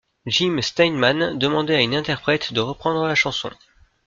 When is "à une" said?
1.75-1.93